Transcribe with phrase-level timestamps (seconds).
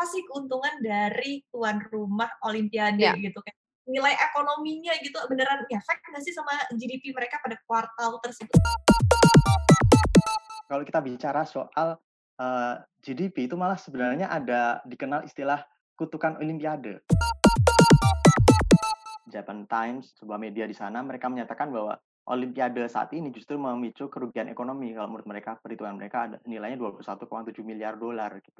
[0.00, 3.12] apa sih keuntungan dari tuan rumah Olimpiade Ya.
[3.20, 3.52] gitu kan?
[3.84, 8.56] Nilai ekonominya gitu beneran ngefek nggak sih sama GDP mereka pada kuartal tersebut?
[10.72, 12.00] Kalau kita bicara soal,
[12.40, 12.74] eee,
[13.04, 15.68] GDP itu malah sebenarnya ada dikenal istilah
[16.00, 17.04] kutukan Olimpiade.
[19.28, 24.48] Japan Times, sebuah media di sana, mereka menyatakan bahwa Olimpiade saat ini justru memicu kerugian
[24.48, 24.96] ekonomi.
[24.96, 28.56] Kalau menurut mereka, perhitungan mereka ada nilainya 21,7 miliar dolar gitu.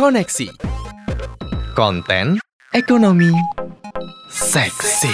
[0.00, 0.48] Koneksi
[1.76, 2.40] Konten
[2.72, 3.28] Ekonomi
[4.32, 5.12] Seksi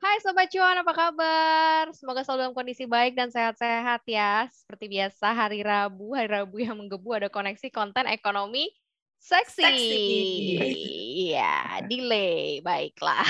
[0.00, 1.92] Hai Sobat Cuan, apa kabar?
[1.92, 4.48] Semoga selalu dalam kondisi baik dan sehat-sehat ya.
[4.48, 8.72] Seperti biasa, hari Rabu, hari Rabu yang menggebu ada koneksi konten ekonomi
[9.20, 9.68] seksi.
[9.68, 10.04] Seksi.
[11.28, 12.64] Iya, delay.
[12.64, 13.28] Baiklah.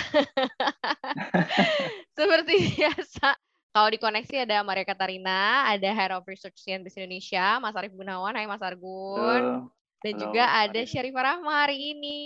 [2.15, 3.35] Seperti biasa,
[3.73, 8.37] kalau di koneksi ada Maria Katarina, ada Head of Research CNBC Indonesia, Mas Arief Gunawan.
[8.37, 9.73] Hai Mas Argun.
[10.03, 10.91] Dan Halo, juga ada Maria.
[10.93, 12.19] Syarifah Rahma hari ini,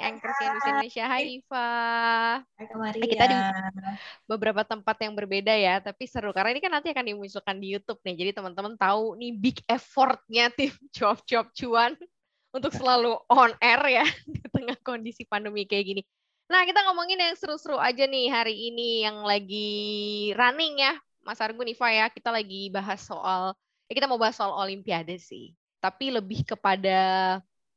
[0.00, 1.04] Anchor CNBC Indonesia.
[1.04, 1.70] Hai Iva.
[2.40, 3.02] Hai Maria.
[3.12, 3.38] Kita di
[4.24, 8.00] beberapa tempat yang berbeda ya, tapi seru karena ini kan nanti akan dimunculkan di YouTube
[8.00, 8.16] nih.
[8.16, 11.92] Jadi teman-teman tahu nih big effortnya tim cuap-cuap cuan
[12.56, 16.02] untuk selalu on air ya di tengah kondisi pandemi kayak gini.
[16.46, 19.66] Nah, kita ngomongin yang seru-seru aja nih hari ini yang lagi
[20.38, 20.94] running ya,
[21.26, 22.06] Mas Argun, Iva ya.
[22.06, 23.50] Kita lagi bahas soal,
[23.90, 25.50] ya kita mau bahas soal Olimpiade sih.
[25.82, 26.90] Tapi lebih kepada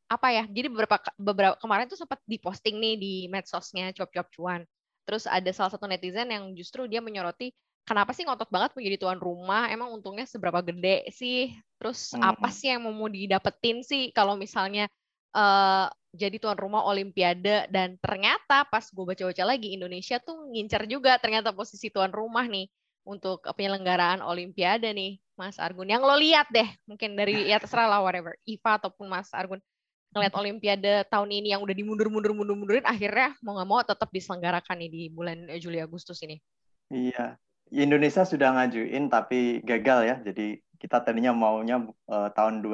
[0.10, 0.44] apa ya?
[0.46, 4.62] Jadi beberapa beberapa kemarin tuh sempat diposting nih di medsosnya cuap-cuap cuan.
[5.06, 7.50] Terus ada salah satu netizen yang justru dia menyoroti
[7.90, 9.66] kenapa sih ngotot banget menjadi tuan rumah?
[9.74, 11.58] Emang untungnya seberapa gede sih?
[11.82, 12.54] Terus apa Mm-mm.
[12.54, 14.86] sih yang mau didapetin sih kalau misalnya
[15.34, 21.22] eh jadi tuan rumah Olimpiade dan ternyata pas gue baca-baca lagi Indonesia tuh ngincer juga
[21.22, 22.66] ternyata posisi tuan rumah nih
[23.06, 25.90] untuk penyelenggaraan Olimpiade nih Mas Argun.
[25.90, 29.62] Yang lo lihat deh mungkin dari ya terserah lah whatever Iva ataupun Mas Argun
[30.10, 34.90] ngeliat Olimpiade tahun ini yang udah dimundur-mundur mundur-mundurin akhirnya mau nggak mau tetap diselenggarakan nih
[34.90, 36.42] di bulan Juli Agustus ini.
[36.90, 37.38] Iya,
[37.70, 40.16] Indonesia sudah ngajuin tapi gagal ya.
[40.26, 42.66] Jadi kita tadinya maunya eh, tahun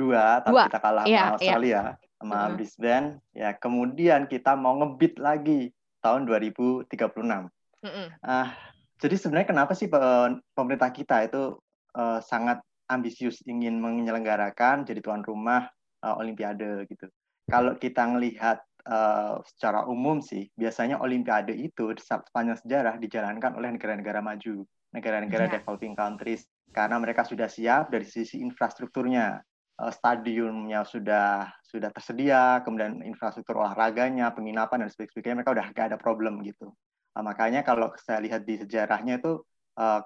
[0.00, 1.34] 2032, tapi Dua, kita kalah iya, sama iya.
[1.36, 1.80] Australia,
[2.16, 2.52] sama Heeh.
[2.56, 3.08] Brisbane.
[3.36, 5.60] Ya, kemudian kita mau ngebit lagi
[6.00, 7.52] tahun 2036.
[7.84, 8.06] Mm-mm.
[8.24, 8.56] Ah,
[9.00, 11.60] jadi sebenarnya kenapa sih pe- pemerintah kita itu
[11.96, 12.60] eh, sangat
[12.90, 15.68] ambisius ingin menyelenggarakan jadi tuan rumah
[16.04, 17.08] eh, Olimpiade gitu.
[17.48, 24.20] Kalau kita ngelihat eh, secara umum sih, biasanya Olimpiade itu sepanjang sejarah dijalankan oleh negara-negara
[24.20, 25.52] maju, negara-negara Iya.
[25.60, 29.40] developing countries, karena mereka sudah siap dari sisi infrastrukturnya.
[29.80, 35.98] Eh, Stadiumnya sudah sudah tersedia, kemudian infrastruktur olahraganya, penginapan dan sebagainya mereka udah gak ada
[35.98, 36.74] problem gitu.
[37.16, 39.40] Nah, makanya kalau saya lihat di sejarahnya itu
[39.80, 40.00] eh,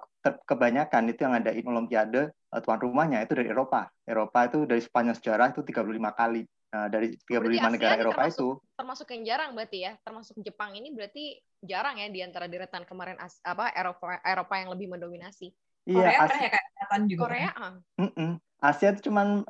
[0.47, 3.91] kebanyakan itu yang ada in Olimpiade eh, tuan rumahnya itu dari Eropa.
[4.07, 6.47] Eropa itu dari sepanjang sejarah itu 35 kali.
[6.71, 10.35] Nah, dari 35 Berarti negara ASEAN Eropa termasuk- itu Termasuk yang jarang berarti ya, termasuk
[10.43, 14.87] Jepang ini berarti jarang ya di antara deretan kemarin as- apa Eropa Eropa yang lebih
[14.91, 15.51] mendominasi.
[15.85, 17.21] Korea iya pernah As- ya Japan juga.
[17.23, 17.71] Korea pernah.
[17.71, 18.31] ah, Mm-mm.
[18.71, 19.45] Asia itu cuma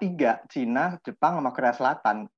[0.00, 2.28] tiga, Cina, Jepang, sama Korea Selatan.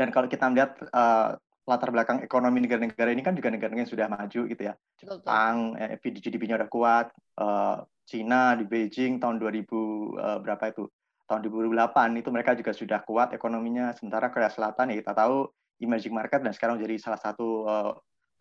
[0.00, 1.28] Dan kalau kita melihat eh,
[1.68, 4.74] latar belakang ekonomi negara-negara ini kan juga negara yang sudah maju gitu ya.
[4.96, 7.06] Jepang, eh, GDP-nya udah kuat.
[7.14, 7.76] Eh,
[8.08, 10.88] Cina di Beijing tahun 2000 eh, berapa itu?
[11.30, 13.94] Tahun 2008 itu mereka juga sudah kuat ekonominya.
[13.94, 15.46] Sementara Korea Selatan ya kita tahu
[15.78, 17.92] emerging market dan sekarang jadi salah satu eh,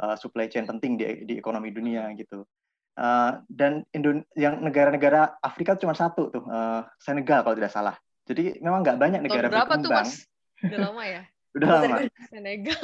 [0.08, 2.48] eh, supply chain penting di, di ekonomi dunia gitu.
[3.00, 7.96] Eh, dan Indon yang negara-negara Afrika cuma satu tuh, eh, Senegal kalau tidak salah.
[8.28, 9.92] Jadi memang nggak banyak Tahun negara berapa tuh.
[9.92, 10.28] Mas?
[10.62, 11.24] Udah lama ya.
[11.58, 11.98] Udah lama.
[12.32, 12.78] Senegal.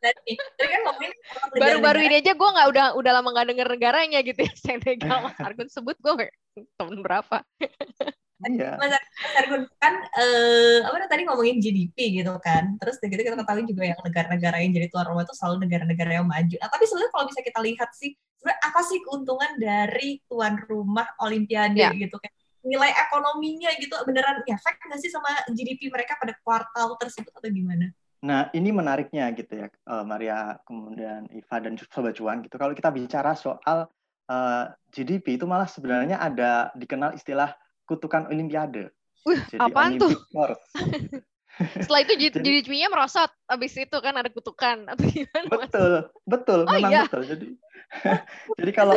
[0.00, 4.18] Tadi kan ngomongin soal Baru-baru ini aja gue nggak udah udah lama nggak denger negaranya
[4.24, 6.30] gitu ya Senegal Mas Argun sebut gue
[6.78, 7.42] tahun berapa?
[8.44, 8.76] Iya.
[8.76, 12.76] Mas Ar- Mas Argun kan eh apa tadi ngomongin GDP gitu kan.
[12.76, 16.26] Terus gitu kita ketahui juga yang negara-negara yang jadi tuan rumah itu selalu negara-negara yang
[16.28, 16.56] maju.
[16.60, 18.12] Nah, tapi sebenarnya kalau bisa kita lihat sih,
[18.44, 21.88] sebenarnya apa sih keuntungan dari tuan rumah Olimpiade Ya.
[21.96, 22.28] gitu kan?
[22.60, 27.88] Nilai ekonominya gitu beneran ngefek nggak sih sama GDP mereka pada kuartal tersebut atau gimana?
[28.24, 32.56] Nah, ini menariknya gitu ya, eh, Maria, kemudian Iva dan Sobat Cuan gitu.
[32.56, 33.88] Kalau kita bicara soal
[34.24, 37.52] eh, GDP itu malah sebenarnya ada dikenal istilah
[37.84, 38.88] kutukan Olimpiade.
[39.24, 40.08] Wih, Jadi apaan tuh?
[40.08, 41.16] Olympic Force, gitu.
[41.54, 45.46] Setelah itu Jadi- GDP-nya merosot, abis itu kan ada kutukan atau gimana?
[45.50, 45.60] Mas?
[45.70, 45.92] Betul,
[46.26, 47.02] betul, Oh, memang iya?
[47.06, 47.22] betul.
[47.24, 47.48] Jadi,
[48.58, 48.96] jadi kalau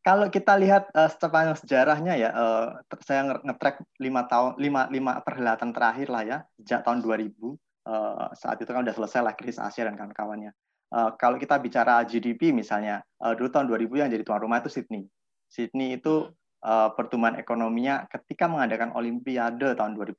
[0.00, 2.30] kalau kita lihat eh, sepanjang sejarahnya ya,
[2.86, 7.58] ter- saya nge- nge-track lima tahun, lima lima perhelatan terakhir lah ya, sejak tahun 2000.
[7.86, 10.50] eh, saat itu kan udah selesai lah krisis Asia dan kawan-kawannya.
[10.86, 14.70] Eh, kalau kita bicara GDP misalnya, eh, dulu tahun 2000 yang jadi tuan rumah itu
[14.70, 15.06] Sydney.
[15.46, 16.26] Sydney itu
[16.66, 20.18] uh, pertumbuhan ekonominya ketika mengadakan Olimpiade tahun 2000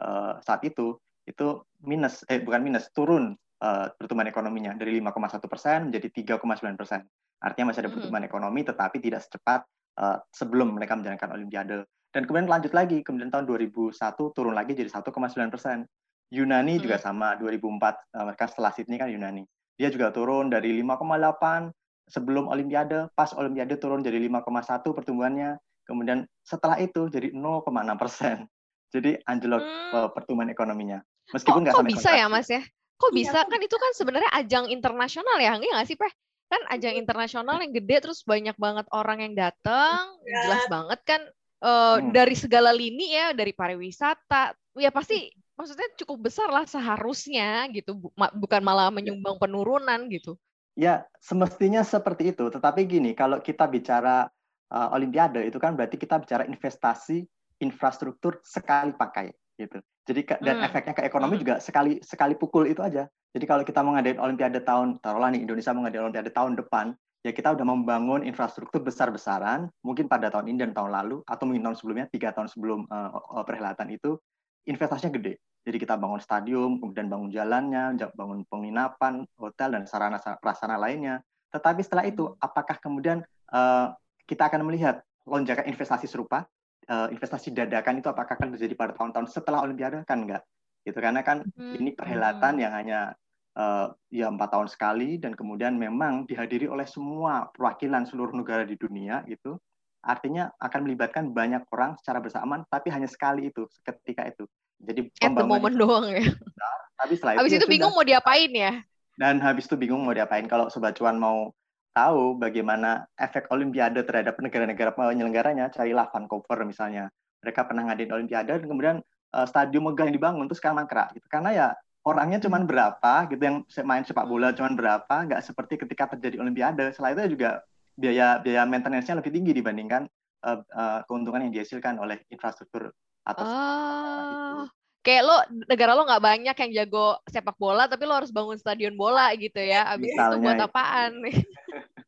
[0.00, 0.96] uh, saat itu
[1.28, 7.04] itu minus eh bukan minus turun uh, pertumbuhan ekonominya dari 5,1 persen menjadi 3,9 persen.
[7.40, 8.30] Artinya masih ada pertumbuhan hmm.
[8.32, 9.64] ekonomi tetapi tidak secepat
[10.00, 11.84] uh, sebelum mereka menjalankan Olimpiade.
[12.10, 13.94] Dan kemudian lanjut lagi, kemudian tahun 2001
[14.34, 15.86] turun lagi jadi 1,9 persen.
[16.30, 16.82] Yunani hmm.
[16.82, 19.46] juga sama 2004 uh, mereka setelah Sydney kan Yunani.
[19.80, 21.72] Dia juga turun dari 5,8
[22.10, 25.56] sebelum Olimpiade, pas Olimpiade turun jadi 5,1 pertumbuhannya.
[25.86, 27.66] Kemudian setelah itu jadi 0,6
[27.98, 28.46] persen.
[28.90, 30.10] Jadi anjlok hmm.
[30.12, 30.98] pertumbuhan ekonominya.
[31.30, 32.62] Meskipun nggak sampai bisa ya Mas ya?
[32.98, 33.38] Kok iya, bisa?
[33.46, 33.48] Iya.
[33.48, 36.12] Kan itu kan sebenarnya ajang internasional ya, enggak nggak sih, Peh?
[36.50, 40.38] Kan ajang internasional yang gede terus banyak banget orang yang datang, ya.
[40.50, 41.20] jelas banget kan
[41.62, 42.10] uh, hmm.
[42.10, 48.62] dari segala lini ya, dari pariwisata, ya pasti maksudnya cukup besar lah seharusnya gitu, bukan
[48.64, 50.34] malah menyumbang penurunan gitu.
[50.74, 52.48] Ya, semestinya seperti itu.
[52.48, 54.24] Tetapi gini, kalau kita bicara
[54.72, 57.28] uh, Olimpiade itu kan berarti kita bicara investasi
[57.60, 59.30] infrastruktur sekali pakai
[59.60, 59.78] gitu.
[60.08, 60.66] Jadi dan hmm.
[60.66, 61.42] efeknya ke ekonomi hmm.
[61.44, 63.06] juga sekali sekali pukul itu aja.
[63.30, 66.96] Jadi kalau kita mau ngadain Olimpiade tahun taruhlah nih Indonesia mau ngadain Olimpiade tahun depan,
[67.22, 71.62] ya kita udah membangun infrastruktur besar-besaran, mungkin pada tahun ini dan tahun lalu atau mungkin
[71.70, 74.18] tahun sebelumnya tiga tahun sebelum uh, perhelatan itu
[74.66, 75.38] investasinya gede.
[75.60, 81.20] Jadi kita bangun stadium, kemudian bangun jalannya, bangun penginapan, hotel dan sarana prasarana lainnya.
[81.52, 82.40] Tetapi setelah itu, hmm.
[82.40, 83.20] apakah kemudian
[83.52, 83.92] uh,
[84.24, 86.48] kita akan melihat lonjakan investasi serupa
[86.88, 90.06] uh, investasi dadakan itu apakah akan terjadi pada tahun-tahun setelah Olimpiade?
[90.08, 90.46] Kan enggak.
[90.86, 91.76] Gitu karena kan hmm.
[91.76, 93.12] ini perhelatan yang hanya
[93.58, 98.78] uh, ya empat tahun sekali dan kemudian memang dihadiri oleh semua perwakilan seluruh negara di
[98.80, 99.60] dunia gitu.
[100.00, 104.48] Artinya akan melibatkan banyak orang secara bersamaan tapi hanya sekali itu ketika itu.
[104.80, 106.24] Jadi at the moment doang ya.
[106.24, 108.72] besar, tapi setelah habis itu, itu ya bingung mau diapain ya?
[109.20, 110.48] Dan habis itu bingung mau diapain.
[110.48, 111.52] Kalau sobat cuan mau
[111.90, 117.10] tahu bagaimana efek Olimpiade terhadap negara-negara penyelenggaranya, carilah Vancouver misalnya.
[117.40, 118.96] Mereka pernah ngadain Olimpiade dan kemudian
[119.32, 121.26] uh, stadion megah yang dibangun terus sekarang mangkrak gitu.
[121.26, 121.66] Karena ya
[122.04, 126.92] orangnya cuma berapa gitu yang main sepak bola cuma berapa, nggak seperti ketika terjadi Olimpiade.
[126.92, 127.64] Selain itu juga
[127.96, 130.08] biaya biaya maintenance-nya lebih tinggi dibandingkan
[130.46, 134.64] uh, uh, keuntungan yang dihasilkan oleh infrastruktur atau oh
[135.00, 135.36] kayak lo
[135.66, 139.58] negara lo nggak banyak yang jago sepak bola tapi lo harus bangun stadion bola gitu
[139.58, 139.88] ya.
[139.96, 141.12] Abis Misalnya, itu buat apaan?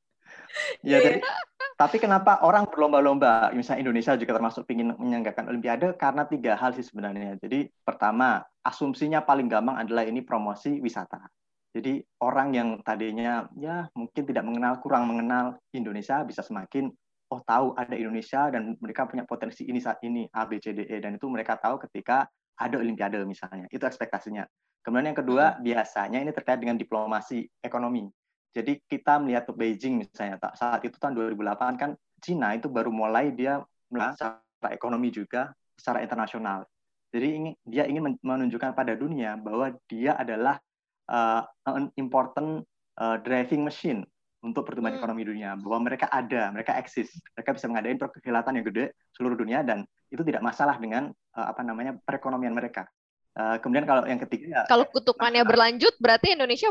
[0.84, 1.24] Ya jadi
[1.80, 6.84] tapi kenapa orang berlomba-lomba misalnya Indonesia juga termasuk ingin menyelenggarakan Olimpiade karena tiga hal sih
[6.84, 7.40] sebenarnya.
[7.40, 11.26] Jadi pertama asumsinya paling gampang adalah ini promosi wisata.
[11.72, 16.92] Jadi orang yang tadinya ya mungkin tidak mengenal kurang mengenal Indonesia bisa semakin
[17.32, 20.84] oh tahu ada Indonesia dan mereka punya potensi ini saat ini A B C D
[20.84, 22.28] E dan itu mereka tahu ketika
[22.58, 23.66] ada olimpiade misalnya.
[23.72, 24.44] Itu ekspektasinya.
[24.82, 25.62] Kemudian yang kedua, hmm.
[25.62, 28.10] biasanya ini terkait dengan diplomasi ekonomi.
[28.52, 31.90] Jadi kita melihat ke Beijing misalnya, saat itu tahun 2008 kan
[32.20, 36.68] Cina itu baru mulai dia secara ekonomi juga secara internasional.
[37.12, 40.60] Jadi ini dia ingin menunjukkan pada dunia bahwa dia adalah
[41.08, 42.64] uh, an important
[43.00, 44.04] uh, driving machine
[44.42, 45.00] untuk pertumbuhan hmm.
[45.00, 48.84] ekonomi dunia bahwa mereka ada, mereka eksis, mereka bisa mengadain perhelatan yang gede
[49.14, 52.84] seluruh dunia dan itu tidak masalah dengan uh, apa namanya perekonomian mereka.
[53.32, 55.50] Uh, kemudian kalau yang ketiga ya, kalau kutukannya masalah.
[55.56, 56.68] berlanjut berarti Indonesia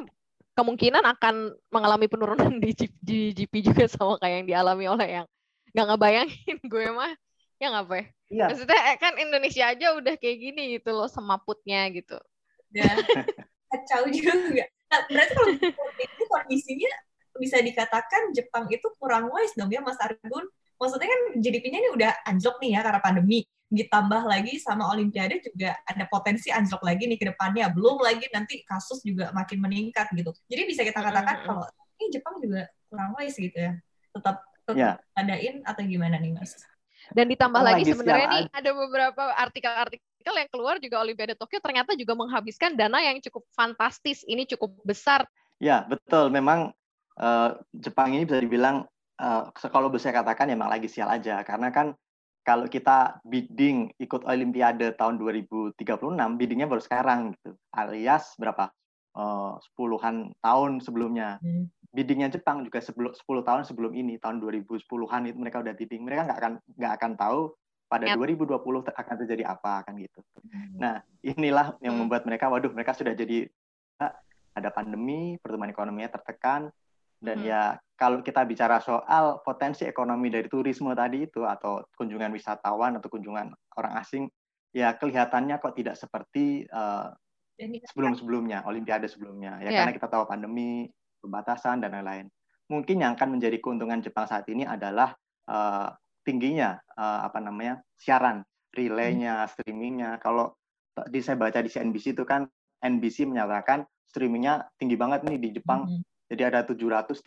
[0.53, 5.27] kemungkinan akan mengalami penurunan di, GP juga sama kayak yang dialami oleh yang
[5.73, 7.11] nggak ngebayangin gue mah
[7.57, 8.05] ya nggak apa ya?
[8.49, 12.17] Maksudnya eh, kan Indonesia aja udah kayak gini gitu loh semaputnya gitu.
[12.71, 12.87] Ya,
[13.71, 14.65] kacau juga.
[14.91, 15.49] Nah, berarti kalau
[16.05, 16.91] itu kondisinya
[17.39, 20.45] bisa dikatakan Jepang itu kurang wise dong ya Mas Argun.
[20.81, 23.45] Maksudnya kan GDP-nya ini udah anjlok nih ya karena pandemi.
[23.71, 27.69] Ditambah lagi sama Olimpiade juga ada potensi anjlok lagi nih ke depannya.
[27.69, 30.33] Belum lagi nanti kasus juga makin meningkat gitu.
[30.49, 31.63] Jadi bisa kita katakan kalau
[32.01, 33.77] ini Jepang juga kurang wise gitu ya.
[34.11, 34.95] Tetap tetap yeah.
[35.15, 36.57] adain atau gimana nih Mas?
[37.09, 41.97] Dan ditambah oh, lagi sebenarnya nih ada beberapa artikel-artikel yang keluar juga Olimpiade Tokyo ternyata
[41.97, 44.21] juga menghabiskan dana yang cukup fantastis.
[44.27, 45.25] Ini cukup besar.
[45.57, 46.29] Ya, betul.
[46.29, 46.71] Memang
[47.17, 48.85] uh, Jepang ini bisa dibilang
[49.21, 51.93] uh, kalau bisa katakan ya memang lagi sial aja karena kan
[52.41, 55.77] kalau kita bidding ikut Olimpiade tahun 2036
[56.41, 58.73] biddingnya baru sekarang gitu alias berapa
[59.13, 61.69] uh, sepuluhan tahun sebelumnya hmm.
[61.93, 66.25] biddingnya Jepang juga sebelum 10 tahun sebelum ini tahun 2010-an itu mereka udah bidding mereka
[66.25, 67.39] nggak akan nggak akan tahu
[67.85, 68.17] pada yep.
[68.17, 68.57] 2020
[68.89, 70.81] akan terjadi apa kan gitu hmm.
[70.81, 72.09] nah inilah yang hmm.
[72.09, 73.45] membuat mereka waduh mereka sudah jadi
[74.51, 76.73] ada pandemi pertumbuhan ekonominya tertekan
[77.21, 77.47] dan hmm.
[77.47, 77.61] ya
[78.01, 83.53] kalau kita bicara soal potensi ekonomi dari turisme tadi itu atau kunjungan wisatawan atau kunjungan
[83.77, 84.25] orang asing,
[84.73, 87.13] ya kelihatannya kok tidak seperti uh,
[87.61, 89.61] sebelum-sebelumnya, Olimpiade sebelumnya.
[89.61, 89.77] Ya yeah.
[89.85, 90.89] karena kita tahu pandemi,
[91.21, 92.25] pembatasan dan lain-lain.
[92.73, 95.13] Mungkin yang akan menjadi keuntungan Jepang saat ini adalah
[95.45, 95.93] uh,
[96.25, 98.41] tingginya uh, apa namanya siaran
[98.73, 100.17] relaynya, streamingnya.
[100.17, 100.57] Kalau
[101.05, 102.49] di saya baca di CNBC itu kan
[102.81, 105.85] NBC menyatakan streamingnya tinggi banget nih di Jepang.
[105.85, 106.09] Mm -hmm.
[106.31, 107.19] Jadi ada 735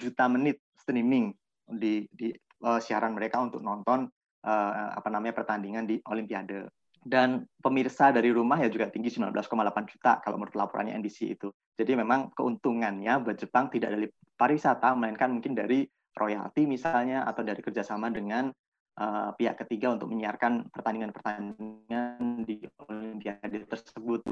[0.00, 1.36] juta menit streaming
[1.68, 2.32] di di
[2.64, 4.08] uh, siaran mereka untuk nonton
[4.48, 6.72] uh, apa namanya pertandingan di Olimpiade.
[7.02, 9.44] Dan pemirsa dari rumah ya juga tinggi 19,8
[9.90, 11.50] juta kalau menurut laporannya NBC itu.
[11.74, 14.06] Jadi memang keuntungannya buat Jepang tidak dari
[14.38, 15.82] pariwisata, melainkan mungkin dari
[16.14, 18.54] royalti misalnya atau dari kerjasama dengan
[19.02, 24.22] uh, pihak ketiga untuk menyiarkan pertandingan-pertandingan di Olimpiade tersebut.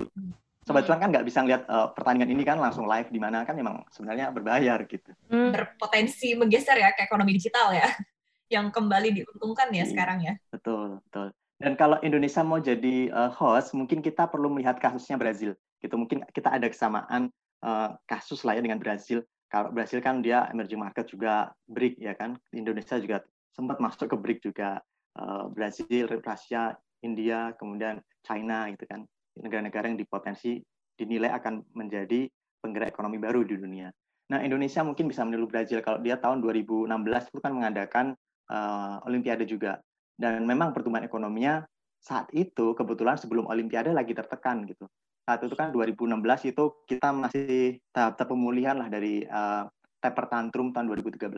[0.61, 3.57] Sobat Cuan kan nggak bisa ngeliat uh, pertandingan ini kan langsung live di mana kan
[3.57, 5.09] memang sebenarnya berbayar gitu.
[5.33, 5.57] Hmm.
[5.57, 7.89] Berpotensi menggeser ya ke ekonomi digital ya,
[8.55, 10.35] yang kembali diuntungkan ya iya, sekarang ya.
[10.53, 11.33] Betul, betul.
[11.61, 15.57] Dan kalau Indonesia mau jadi uh, host, mungkin kita perlu melihat kasusnya Brazil.
[15.81, 17.33] Gitu mungkin kita ada kesamaan
[17.65, 19.25] uh, kasus lah ya dengan Brazil.
[19.49, 22.37] Kalau Brazil kan dia emerging market juga BRIC ya kan.
[22.53, 24.81] Indonesia juga sempat masuk ke BRIC juga.
[25.17, 29.05] Uh, Brazil, Rusia, India, kemudian China gitu kan.
[29.41, 30.61] Negara-negara yang dipotensi
[30.97, 32.29] dinilai akan menjadi
[32.61, 33.89] penggerak ekonomi baru di dunia.
[34.31, 36.87] Nah, Indonesia mungkin bisa meniru Brazil kalau dia tahun 2016
[37.35, 38.07] itu kan mengadakan
[38.53, 39.81] uh, Olimpiade juga
[40.15, 41.65] dan memang pertumbuhan ekonominya
[41.99, 44.87] saat itu kebetulan sebelum Olimpiade lagi tertekan gitu.
[45.25, 49.67] Saat itu kan 2016 itu kita masih tahap, pemulihan lah dari uh,
[50.01, 51.29] taper tantrum tahun 2013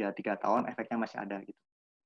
[0.00, 1.60] ya tiga tahun efeknya masih ada gitu.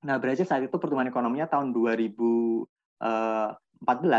[0.04, 2.66] Nah Brazil saat itu pertumbuhan ekonominya tahun 2014
[3.06, 3.48] eh,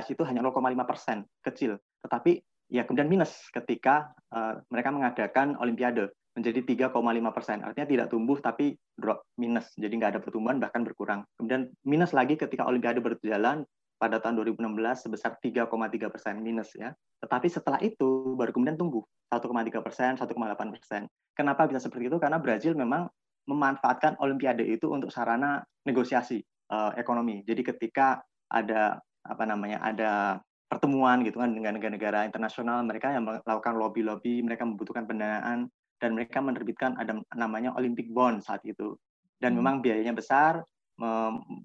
[0.09, 2.41] itu hanya 0,5 persen kecil, tetapi
[2.71, 7.59] ya kemudian minus ketika uh, mereka mengadakan Olimpiade menjadi 3,5 persen.
[7.59, 9.75] Artinya tidak tumbuh tapi drop minus.
[9.75, 11.27] Jadi nggak ada pertumbuhan bahkan berkurang.
[11.35, 13.67] Kemudian minus lagi ketika Olimpiade berjalan
[13.99, 15.67] pada tahun 2016 sebesar 3,3
[16.09, 16.95] persen minus ya.
[17.21, 21.05] Tetapi setelah itu baru kemudian tumbuh 1,3 persen, 1,8 persen.
[21.35, 22.17] Kenapa bisa seperti itu?
[22.17, 23.05] Karena Brazil memang
[23.45, 26.39] memanfaatkan Olimpiade itu untuk sarana negosiasi
[26.71, 27.43] uh, ekonomi.
[27.43, 33.75] Jadi ketika ada apa namanya ada pertemuan gitu kan dengan negara-negara internasional mereka yang melakukan
[33.75, 35.67] lobby-lobby mereka membutuhkan pendanaan
[36.01, 38.97] dan mereka menerbitkan ada namanya Olympic Bond saat itu.
[39.37, 39.57] Dan hmm.
[39.61, 40.65] memang biayanya besar,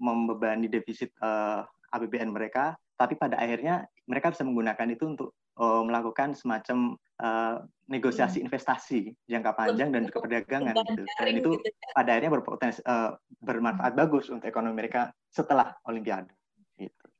[0.00, 5.28] membebani defisit uh, eh, APBN mereka, tapi pada akhirnya mereka bisa menggunakan itu untuk
[5.60, 8.46] uh, melakukan semacam uh, negosiasi hmm.
[8.48, 11.02] investasi jangka panjang dan juga perdagangan gitu.
[11.04, 11.92] Dan itu gitu ya.
[11.96, 14.00] pada akhirnya berpotensi uh, bermanfaat hmm.
[14.00, 16.32] bagus untuk ekonomi mereka setelah Olimpiade.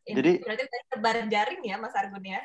[0.06, 0.16] Gitu.
[0.22, 2.40] Jadi berarti tebar jaring ya Mas Argun ya?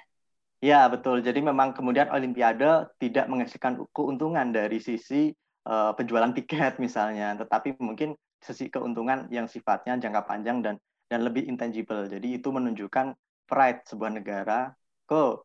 [0.61, 1.25] Ya, betul.
[1.25, 5.33] Jadi memang kemudian Olimpiade tidak menghasilkan keuntungan dari sisi
[5.65, 10.75] uh, penjualan tiket misalnya, tetapi mungkin sisi keuntungan yang sifatnya jangka panjang dan
[11.09, 12.05] dan lebih intangible.
[12.05, 13.13] Jadi itu menunjukkan
[13.49, 14.73] pride sebuah negara
[15.09, 15.37] ke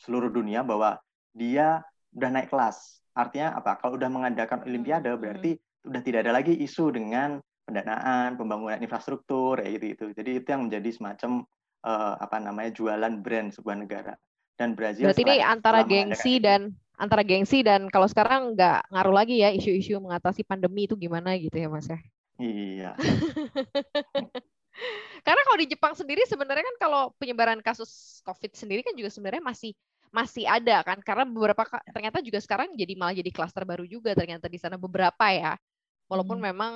[0.00, 0.96] seluruh dunia bahwa
[1.36, 1.84] dia
[2.16, 3.04] udah naik kelas.
[3.12, 3.78] Artinya apa?
[3.78, 5.20] Kalau udah mengadakan Olimpiade hmm.
[5.20, 5.88] berarti hmm.
[5.92, 10.04] udah tidak ada lagi isu dengan pendanaan, pembangunan infrastruktur, ya gitu itu.
[10.12, 11.44] Jadi itu yang menjadi semacam
[11.84, 14.16] uh, apa namanya jualan brand sebuah negara
[14.56, 15.06] dan Brazil.
[15.06, 20.00] Berarti ini antara gengsi dan antara gengsi dan kalau sekarang nggak ngaruh lagi ya isu-isu
[20.00, 22.00] mengatasi pandemi itu gimana gitu ya Mas ya?
[22.40, 22.92] Iya.
[25.26, 29.44] Karena kalau di Jepang sendiri sebenarnya kan kalau penyebaran kasus COVID sendiri kan juga sebenarnya
[29.44, 29.70] masih
[30.14, 34.46] masih ada kan karena beberapa ternyata juga sekarang jadi malah jadi klaster baru juga ternyata
[34.46, 35.58] di sana beberapa ya
[36.06, 36.46] walaupun hmm.
[36.54, 36.72] memang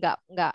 [0.00, 0.54] nggak eh, nggak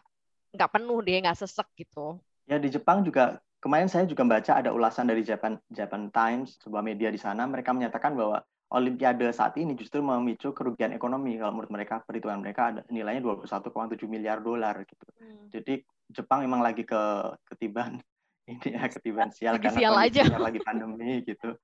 [0.58, 2.17] nggak penuh dia nggak sesek gitu
[2.50, 6.83] ya di Jepang juga kemarin saya juga baca ada ulasan dari Japan Japan Times, sebuah
[6.85, 11.71] media di sana, mereka menyatakan bahwa Olimpiade saat ini justru memicu kerugian ekonomi kalau menurut
[11.71, 13.71] mereka perhitungan mereka ada nilainya 21,7
[14.11, 15.07] miliar dolar gitu.
[15.23, 15.47] Hmm.
[15.47, 16.99] Jadi Jepang memang lagi ke
[17.47, 18.03] ketiban
[18.51, 20.23] ini ya ketiban sial lagi karena sial aja.
[20.35, 21.55] lagi pandemi gitu.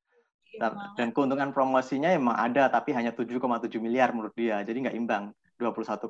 [0.53, 3.35] Iya, dan, keuntungan promosinya emang ada tapi hanya 7,7
[3.83, 4.63] miliar menurut dia.
[4.63, 5.35] Jadi nggak imbang.
[5.59, 6.09] 21,7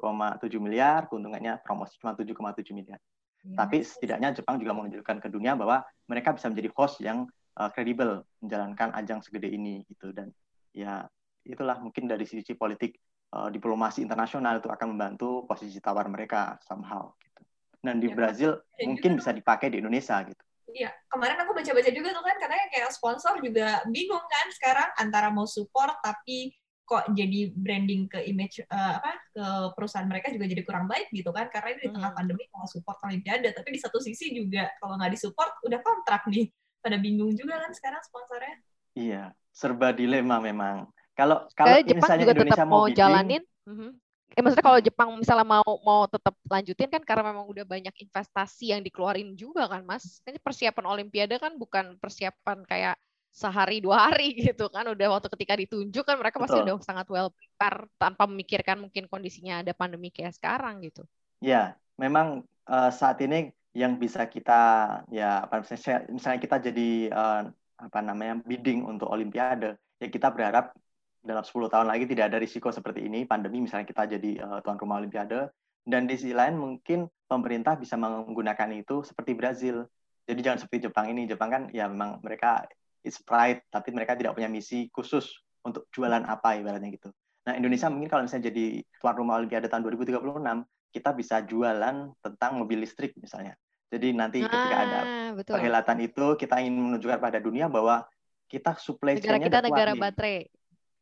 [0.61, 3.01] miliar, keuntungannya promosi cuma 7,7 miliar.
[3.43, 3.67] Ya.
[3.67, 7.27] Tapi setidaknya Jepang juga menunjukkan ke dunia bahwa mereka bisa menjadi host yang
[7.59, 10.31] uh, kredibel menjalankan ajang segede ini gitu dan
[10.71, 11.03] ya
[11.43, 12.95] itulah mungkin dari sisi politik
[13.35, 17.41] uh, diplomasi internasional itu akan membantu posisi tawar mereka somehow gitu.
[17.83, 19.19] Dan di ya, Brazil ya, mungkin juga.
[19.19, 20.43] bisa dipakai di Indonesia gitu.
[20.73, 25.27] Iya, kemarin aku baca-baca juga tuh kan katanya kayak sponsor juga bingung kan sekarang antara
[25.29, 29.45] mau support tapi kok jadi branding ke image uh, apa ke
[29.79, 32.19] perusahaan mereka juga jadi kurang baik gitu kan karena ini di tengah hmm.
[32.19, 36.51] pandemi mau support olimpiade tapi di satu sisi juga kalau nggak disupport udah kontrak nih.
[36.83, 38.59] Pada bingung juga kan sekarang sponsornya.
[38.91, 39.23] Iya
[39.53, 40.89] serba dilema memang.
[41.13, 43.43] Kalau kalau Jepang misalnya juga Indonesia tetap mau, bikin, jalanin.
[43.69, 43.93] Uh
[44.33, 48.73] Eh maksudnya kalau Jepang misalnya mau mau tetap lanjutin kan karena memang udah banyak investasi
[48.73, 50.25] yang dikeluarin juga kan Mas.
[50.25, 52.97] Ini persiapan Olimpiade kan bukan persiapan kayak
[53.33, 54.85] sehari dua hari gitu kan.
[54.85, 59.65] Udah waktu ketika ditunjuk kan mereka pasti udah sangat well prepare tanpa memikirkan mungkin kondisinya
[59.65, 61.03] ada pandemi kayak sekarang gitu.
[61.41, 64.61] Ya, memang uh, saat ini yang bisa kita
[65.09, 67.41] ya apa misalnya, misalnya kita jadi uh,
[67.81, 70.77] apa namanya bidding untuk olimpiade ya kita berharap
[71.25, 74.77] dalam 10 tahun lagi tidak ada risiko seperti ini pandemi misalnya kita jadi uh, tuan
[74.77, 75.49] rumah olimpiade.
[75.83, 79.83] Dan di sisi lain mungkin pemerintah bisa menggunakan itu seperti Brazil.
[80.23, 82.63] Jadi jangan seperti Jepang ini Jepang kan ya memang mereka
[83.03, 85.29] it's pride tapi mereka tidak punya misi khusus
[85.61, 87.11] untuk jualan apa ibaratnya gitu
[87.43, 92.61] nah Indonesia mungkin kalau misalnya jadi tuan rumah olimpiade tahun 2036 kita bisa jualan tentang
[92.61, 93.57] mobil listrik misalnya.
[93.89, 95.57] Jadi nanti ketika ada Ah, betul.
[95.57, 98.05] perhelatan itu kita ingin menunjukkan pada dunia bahwa
[98.45, 100.01] kita supply Negara kita negara nih.
[100.01, 100.37] baterai.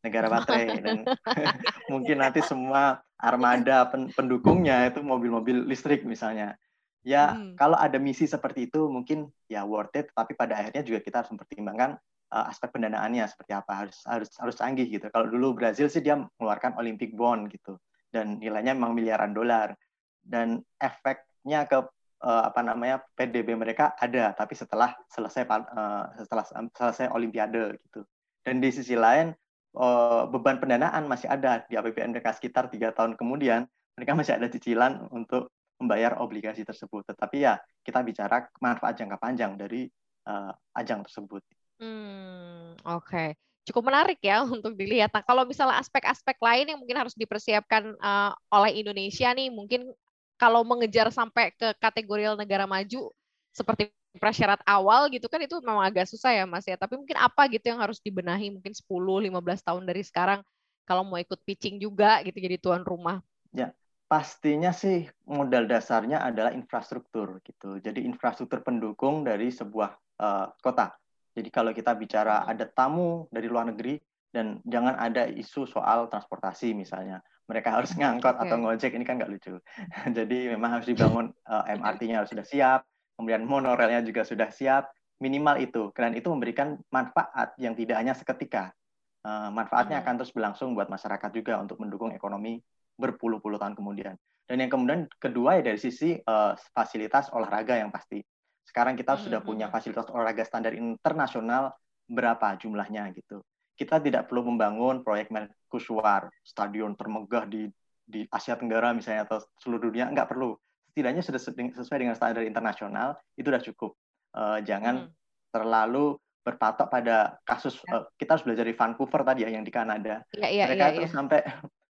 [0.02, 0.96] negara baterai dan
[1.92, 6.56] mungkin nanti semua armada pen- pendukungnya itu mobil-mobil listrik misalnya.
[7.02, 7.58] Ya Hmm.
[7.58, 11.30] kalau ada misi seperti itu mungkin ya worth it, tapi pada akhirnya juga kita harus
[11.34, 11.98] mempertimbangkan
[12.30, 15.10] uh, aspek pendanaannya seperti apa harus harus harus canggih gitu.
[15.10, 17.76] Kalau dulu Brazil sih dia mengeluarkan Olympic bond gitu
[18.14, 19.74] dan nilainya memang miliaran dolar
[20.22, 21.82] dan efeknya ke
[22.22, 28.06] uh, apa namanya PDB mereka ada tapi setelah selesai uh, setelah selesai Olimpiade gitu.
[28.42, 29.34] Dan di sisi lain
[29.74, 33.66] uh, beban pendanaan masih ada di APBN mereka sekitar tiga tahun kemudian
[33.98, 37.02] mereka masih ada cicilan untuk membayar obligasi tersebut.
[37.10, 39.90] Tetapi ya kita bicara manfaat jangka panjang dari
[40.30, 41.42] uh, ajang tersebut.
[41.82, 43.34] Hmm, oke.
[43.66, 45.10] Cukup menarik ya untuk dilihat.
[45.10, 49.90] Nah, kalau misalnya aspek-aspek lain yang mungkin harus dipersiapkan uh, oleh Indonesia nih, mungkin
[50.38, 53.10] kalau mengejar sampai ke kategori negara maju
[53.52, 56.78] seperti prasyarat awal gitu kan itu memang agak susah ya Mas ya.
[56.78, 60.40] Tapi mungkin apa gitu yang harus dibenahi mungkin 10 15 tahun dari sekarang
[60.82, 63.22] kalau mau ikut pitching juga gitu jadi tuan rumah.
[63.54, 63.70] Ya,
[64.12, 67.80] pastinya sih modal dasarnya adalah infrastruktur gitu.
[67.80, 70.92] Jadi infrastruktur pendukung dari sebuah uh, kota.
[71.32, 73.96] Jadi kalau kita bicara ada tamu dari luar negeri
[74.28, 77.24] dan jangan ada isu soal transportasi misalnya.
[77.48, 78.52] Mereka harus ngangkot Okay.
[78.52, 79.56] atau ngojek ini kan nggak lucu.
[80.20, 82.84] Jadi memang harus dibangun uh, MRT-nya harus sudah siap,
[83.16, 84.92] kemudian monorelnya juga sudah siap,
[85.24, 85.88] minimal itu.
[85.96, 88.76] Dan itu memberikan manfaat yang tidak hanya seketika.
[89.24, 90.04] Uh, manfaatnya Hmm.
[90.04, 92.60] akan terus berlangsung buat masyarakat juga untuk mendukung ekonomi
[92.98, 94.14] berpuluh-puluh tahun kemudian.
[94.42, 98.20] Dan yang kemudian kedua ya dari sisi uh, fasilitas olahraga yang pasti.
[98.62, 101.72] Sekarang kita Hmm, sudah punya fasilitas olahraga standar internasional
[102.06, 103.40] berapa jumlahnya gitu.
[103.72, 107.70] Kita tidak perlu membangun proyek mercusuar, stadion termegah di
[108.02, 110.52] di Asia Tenggara misalnya atau seluruh dunia nggak perlu.
[110.92, 111.40] Setidaknya sudah
[111.80, 113.90] sesuai dengan standar internasional itu sudah cukup.
[114.36, 115.12] Uh, jangan Hmm.
[115.52, 120.26] terlalu berpatok pada kasus uh, kita harus belajar di Vancouver tadi ya yang di Kanada
[120.34, 120.92] Iya iya mereka iya.
[120.98, 121.12] itu iya.
[121.12, 121.38] sampai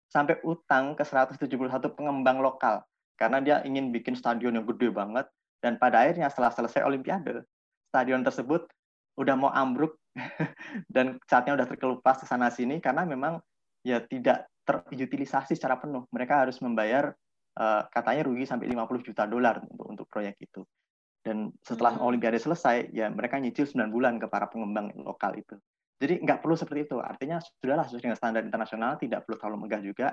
[0.09, 1.49] sampai utang ke 171
[1.95, 2.83] pengembang lokal.
[3.19, 5.29] Karena dia ingin bikin stadion yang gede banget.
[5.59, 7.43] Dan pada akhirnya setelah selesai olimpiade
[7.91, 8.69] stadion tersebut
[9.19, 9.99] udah mau ambruk.
[10.95, 13.39] Dan catnya udah terkelupas ke sana sini karena memang
[13.83, 16.07] ya tidak terutilisasi secara penuh.
[16.11, 17.13] Mereka harus membayar
[17.59, 20.63] eh, katanya rugi sampai 50 juta dolar untuk untuk proyek itu.
[21.19, 22.07] Dan setelah Hmm.
[22.07, 25.59] olimpiade selesai ya mereka nyicil 9 bulan ke para pengembang lokal itu
[25.99, 26.97] jadi nggak perlu seperti itu.
[27.03, 30.09] Artinya sudahlah sesuai dengan standar internasional, tidak perlu terlalu megah juga.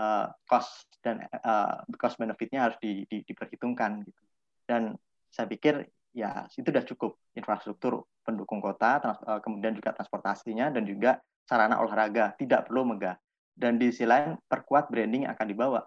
[0.00, 4.22] Uh, cost dan uh, cost benefitnya harus di, di, diperhitungkan gitu.
[4.64, 4.96] Dan
[5.28, 5.84] saya pikir
[6.16, 11.80] ya itu sudah cukup infrastruktur pendukung kota, trans, uh, kemudian juga transportasinya dan juga sarana
[11.80, 13.16] olahraga tidak perlu megah.
[13.52, 15.80] Dan di sisi lain perkuat branding yang akan dibawa.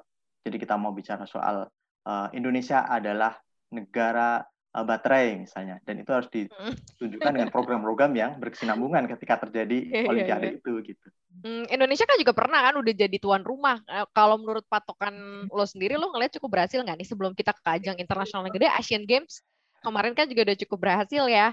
[0.46, 1.66] Jadi kita mau bicara soal
[2.06, 3.38] uh, Indonesia adalah
[3.74, 6.76] negara uh, baterai misalnya, dan itu harus Hmm.
[6.98, 10.58] tunjukkan dengan program-program yang berkesinambungan ketika terjadi Iya, iya, olimpiade iya.
[10.58, 11.08] itu gitu.
[11.46, 13.82] Hmm, Indonesia kan juga pernah kan udah jadi tuan rumah.
[13.90, 17.70] Eh, Kalau menurut patokan lo sendiri, lo ngeliat cukup berhasil nggak nih sebelum kita ke
[17.82, 19.42] ajang internasional yang gede, Asian Games
[19.84, 21.52] kemarin kan juga udah cukup berhasil ya.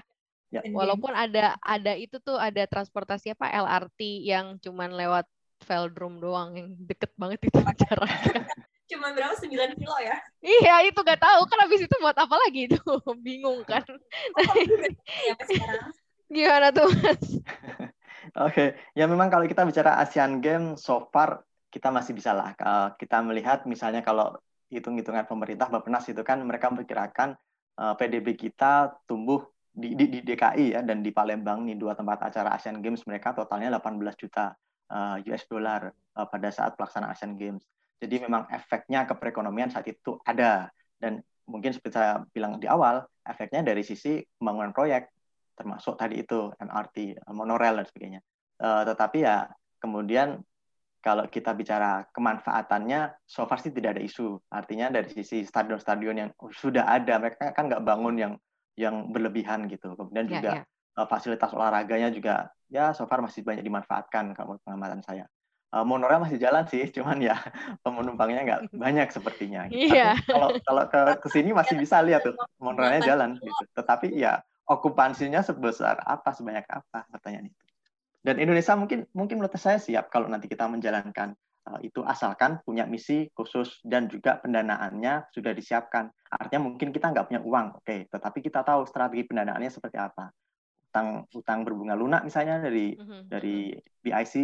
[0.51, 0.61] Ya.
[0.67, 5.25] Walaupun ada ada itu tuh ada transportasi apa LRT yang cuman lewat
[5.63, 8.43] velodrome doang yang deket banget itu jaraknya.
[8.91, 9.31] Cuma berapa?
[9.39, 10.19] 9 kilo ya?
[10.43, 12.81] iya itu nggak tahu kan habis itu buat apa lagi itu
[13.25, 13.87] bingung kan.
[13.87, 14.45] Ya,
[15.31, 15.91] sampai sekarang.
[16.31, 16.87] Gimana tuh?
[16.91, 17.23] Mas?
[18.47, 22.55] Oke, ya memang kalau kita bicara Asian Games so far kita masih bisa lah.
[22.55, 24.35] Eh, kita melihat misalnya kalau
[24.71, 27.35] hitung-hitungan pemerintah Bappenas itu kan mereka memperkirakan
[27.79, 32.27] eh, PDB kita tumbuh di, di, di DKI ya dan di Palembang nih dua tempat
[32.27, 34.55] acara Asian Games mereka totalnya 18 juta
[34.91, 37.63] eh, US dollar pada saat pelaksanaan Asian Games.
[38.01, 43.05] Jadi memang efeknya ke perekonomian saat itu ada dan mungkin seperti saya bilang di awal
[43.21, 45.13] efeknya dari sisi pembangunan proyek
[45.53, 48.21] termasuk tadi itu MRT, monorail dan sebagainya.
[48.57, 49.45] Eh, tetapi ya
[49.77, 50.41] kemudian
[51.01, 54.37] kalau kita bicara kemanfaatannya, so far sih tidak ada isu.
[54.53, 58.33] Artinya dari sisi stadion-stadion yang sudah ada, mereka kan nggak bangun yang
[58.77, 59.93] yang berlebihan gitu.
[59.97, 60.63] Kemudian Ya, juga ya.
[60.97, 65.25] eh, fasilitas olahraganya juga ya so far masih banyak dimanfaatkan kalau pengamatan saya.
[65.71, 67.35] Uh, monorail masih jalan sih, cuman ya
[67.83, 69.67] penumpangnya nggak banyak sepertinya.
[69.71, 69.95] Gitu.
[69.95, 70.19] Iya.
[70.27, 73.63] Kalau kalau ke ke sini masih bisa lihat tuh monorailnya jalan gitu.
[73.75, 77.61] Tetapi ya okupansinya sebesar apa, sebanyak apa pertanyaan itu.
[78.21, 81.33] Dan Indonesia mungkin mungkin menurut saya siap kalau nanti kita menjalankan
[81.65, 86.13] uh, itu asalkan punya misi khusus dan juga pendanaannya sudah disiapkan.
[86.29, 90.29] Artinya mungkin kita nggak punya uang, oke, okay, tetapi kita tahu strategi pendanaannya seperti apa
[90.91, 93.31] utang utang berbunga lunak misalnya dari mm-hmm.
[93.31, 93.71] dari
[94.03, 94.35] BIC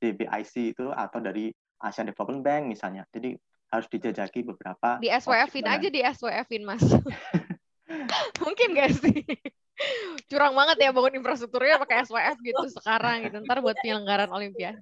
[0.00, 3.04] DBIC itu atau dari Asian Development Bank misalnya.
[3.12, 6.82] Jadi harus dijajaki beberapa di SWF-in aja di SWF-in Mas.
[8.44, 9.26] Mungkin gak sih?
[10.30, 13.42] Curang banget ya bangun infrastrukturnya pakai SWF gitu sekarang gitu.
[13.44, 14.80] Ntar buat penyelenggaraan Olimpiade.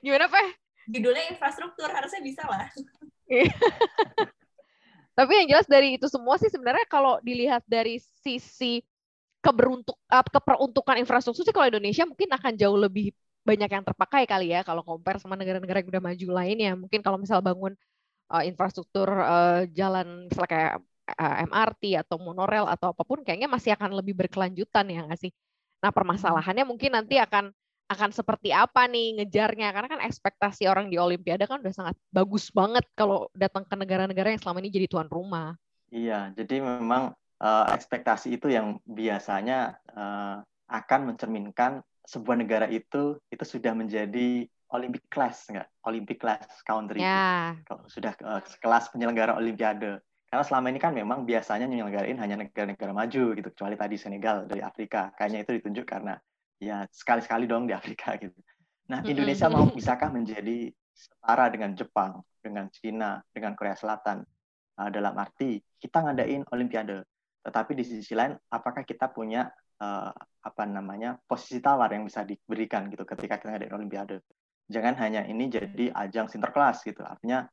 [0.00, 0.46] Gimana, Pak?
[0.88, 2.66] Judulnya infrastruktur harusnya bisa lah.
[5.18, 8.84] Tapi yang jelas dari itu semua sih sebenarnya kalau dilihat dari sisi
[9.40, 13.14] keberuntuk uh, keperuntukan infrastruktur sih kalau Indonesia mungkin akan jauh lebih
[13.46, 16.72] banyak yang terpakai kali ya kalau compare sama negara-negara yang udah maju lainnya.
[16.74, 17.78] Mungkin kalau misal bangun
[18.34, 20.72] uh, infrastruktur uh, jalan misalnya kayak
[21.14, 25.32] uh, MRT atau monorail atau apa pun kayaknya masih akan lebih berkelanjutan ya nggak sih?
[25.80, 27.54] Nah permasalahannya mungkin nanti akan
[27.86, 32.50] akan seperti apa nih ngejarnya karena kan ekspektasi orang di Olimpiade kan udah sangat bagus
[32.50, 35.54] banget kalau datang ke negara-negara yang selama ini jadi tuan rumah.
[35.94, 43.44] Iya, jadi memang uh, ekspektasi itu yang biasanya uh, akan mencerminkan sebuah negara itu itu
[43.44, 45.68] sudah menjadi Olympic class enggak?
[45.86, 47.02] Olympic class country.
[47.02, 47.58] Yeah.
[47.66, 50.02] Kalau sudah uh, kelas penyelenggara Olimpiade.
[50.26, 54.58] Karena selama ini kan memang biasanya menyelenggarain hanya negara-negara maju gitu, kecuali tadi Senegal dari
[54.58, 55.14] Afrika.
[55.14, 56.18] Kayaknya itu ditunjuk karena
[56.58, 58.34] ya sekali-sekali dong di Afrika gitu.
[58.90, 64.22] Nah, Indonesia mau bisakah menjadi setara dengan Jepang, dengan Cina, dengan Korea Selatan?
[64.76, 67.00] Uh, dalam arti kita ngadain Olimpiade,
[67.40, 69.48] tetapi di sisi lain apakah kita punya
[69.80, 70.10] uh,
[70.46, 74.22] apa namanya posisi tawar yang bisa diberikan gitu ketika kita ngadain Olimpiade.
[74.66, 77.02] Jangan hanya ini jadi ajang sinterklas gitu.
[77.06, 77.46] Artinya,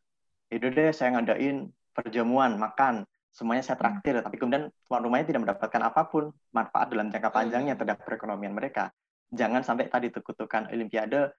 [0.50, 5.82] itu deh saya ngadain perjamuan, makan, semuanya saya traktir, tapi kemudian tuan rumahnya tidak mendapatkan
[5.82, 8.90] apa pun manfaat dalam jangka panjangnya terhadap perekonomian mereka.
[9.34, 11.34] Jangan sampai tadi kutukan Olimpiade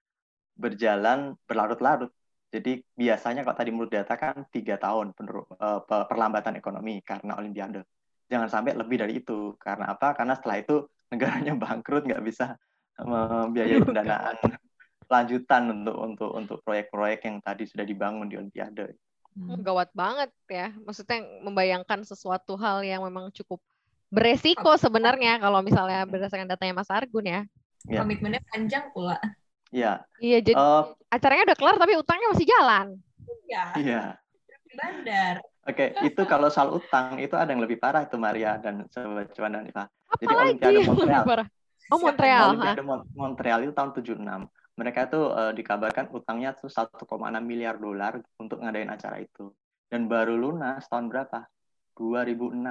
[0.55, 2.11] berjalan berlarut-larut.
[2.51, 7.83] Jadi biasanya kalau tadi menurut data kan tiga tahun eh, perlambatan ekonomi karena Olimpiade.
[8.27, 9.53] Jangan sampai lebih dari itu.
[9.61, 10.13] Karena apa?
[10.17, 10.75] Karena setelah itu
[11.13, 12.57] negaranya bangkrut nggak bisa
[12.95, 14.39] membiayai pendanaan
[15.05, 18.97] lanjutan untuk untuk untuk proyek-proyek yang tadi sudah dibangun di Olimpiade.
[19.35, 19.59] Hmm.
[19.61, 20.71] Gawat banget ya.
[20.81, 23.61] Maksudnya membayangkan sesuatu hal yang memang cukup
[24.09, 27.41] beresiko sebenarnya kalau misalnya berdasarkan datanya Mas Argun ya.
[27.85, 28.01] ya.
[28.01, 29.19] Komitmennya panjang pula.
[29.75, 30.07] Iya.
[30.23, 32.87] Iya, jadi uh, acaranya udah kelar tapi utangnya masih jalan.
[33.45, 33.63] Iya.
[33.75, 34.01] Iya.
[34.75, 35.35] Bandar.
[35.65, 39.33] Oke, okay, itu kalau soal utang itu ada yang lebih parah itu Maria dan sobat
[39.33, 39.89] cuan dan Iva.
[40.21, 41.25] Jadi Olimpiade Montreal.
[41.89, 42.45] Oh Montreal.
[42.53, 42.83] Olimpiade
[43.17, 44.21] Montreal itu tahun 76.
[44.77, 47.01] Mereka itu uh, dikabarkan utangnya tuh 1,6
[47.41, 49.49] miliar dolar untuk ngadain acara itu.
[49.89, 51.49] Dan baru lunas tahun berapa?
[51.97, 52.61] 2006.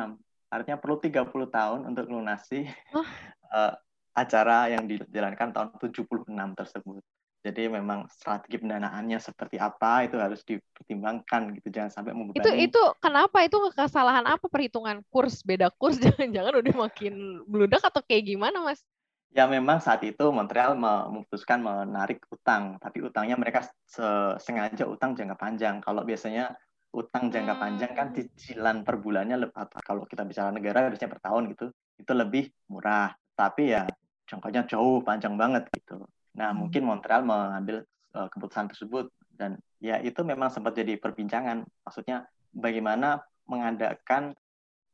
[0.55, 2.63] Artinya perlu 30 tahun untuk lunasi
[2.95, 3.03] oh.
[3.51, 3.75] uh,
[4.15, 7.03] acara yang dijalankan tahun 76 tersebut.
[7.45, 12.41] Jadi memang strategi pendanaannya seperti apa itu harus dipertimbangkan gitu jangan sampai membebani.
[12.41, 18.01] Itu itu kenapa itu kesalahan apa perhitungan kurs beda kurs jangan-jangan udah makin bludak atau
[18.01, 18.81] kayak gimana Mas?
[19.37, 23.67] Ya memang saat itu Montreal memutuskan menarik utang, tapi utangnya mereka
[24.41, 25.85] sengaja utang jangka panjang.
[25.85, 26.57] Kalau biasanya
[26.97, 28.17] utang jangka panjang kan hmm.
[28.17, 29.37] cicilan per bulannya
[29.85, 31.67] kalau kita bicara negara biasanya per tahun gitu
[32.01, 33.13] itu lebih murah.
[33.37, 33.85] Tapi ya
[34.25, 36.09] jangkanya jauh panjang banget gitu.
[36.35, 36.59] Nah, hmm.
[36.67, 41.67] mungkin Montreal mengambil uh, keputusan tersebut dan ya itu memang sempat jadi perbincangan.
[41.87, 44.35] Maksudnya bagaimana mengadakan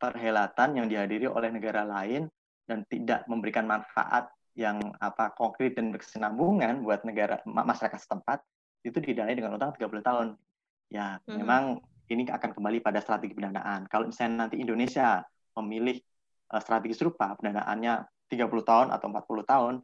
[0.00, 2.28] perhelatan yang dihadiri oleh negara lain
[2.64, 8.42] dan tidak memberikan manfaat yang apa konkret dan berkesinambungan buat negara masyarakat setempat
[8.82, 10.28] itu didanai dengan utang 30 tahun.
[10.90, 11.36] Ya, hmm.
[11.36, 11.62] memang
[12.10, 13.86] ini akan kembali pada strategi pendanaan.
[13.86, 15.22] Kalau misalnya nanti Indonesia
[15.54, 16.00] memilih
[16.50, 19.74] uh, strategi serupa, pendanaannya 30 tahun atau 40 tahun,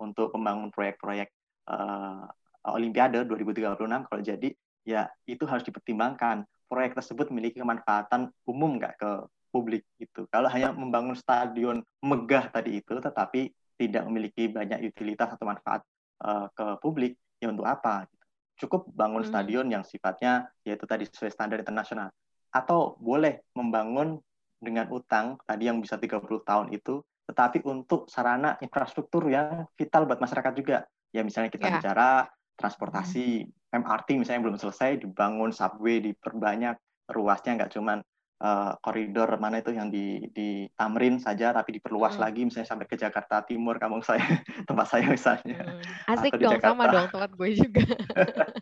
[0.00, 1.28] untuk membangun proyek-proyek
[1.70, 2.26] uh,
[2.66, 3.78] Olimpiade 2036
[4.10, 4.48] kalau jadi
[4.82, 6.46] ya itu harus dipertimbangkan.
[6.66, 9.10] Proyek tersebut memiliki kemanfaatan umum nggak ke
[9.54, 15.46] publik itu kalau hanya membangun stadion megah tadi itu tetapi tidak memiliki banyak utilitas atau
[15.46, 15.80] manfaat
[16.26, 18.08] uh, ke publik ya untuk apa?
[18.56, 19.30] Cukup bangun hmm.
[19.30, 22.08] stadion yang sifatnya yaitu tadi sesuai standar internasional.
[22.50, 24.16] Atau boleh membangun
[24.56, 30.22] dengan utang tadi yang bisa 30 tahun itu tetapi untuk sarana infrastruktur yang vital buat
[30.22, 30.86] masyarakat juga.
[31.10, 31.74] Ya misalnya kita yeah.
[31.78, 32.08] bicara
[32.56, 36.78] transportasi, MRT misalnya belum selesai, dibangun subway, diperbanyak
[37.10, 38.02] ruasnya nggak cuma
[38.42, 42.24] uh, koridor mana itu yang di di Tamrin saja tapi diperluas Hmm.
[42.26, 44.22] lagi misalnya sampai ke Jakarta Timur kampung saya
[44.68, 46.18] tempat saya misalnya Hmm.
[46.18, 47.82] Asik Atau dong, sama dong tempat gue juga.